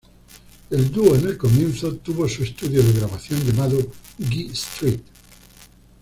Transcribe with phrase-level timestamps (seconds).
[0.71, 3.77] El dúo en el comienzo, tuvo su estudio de grabación llamado
[4.17, 5.01] "Gee Street".